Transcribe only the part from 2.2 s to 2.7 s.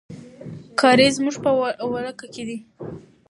کې راځي.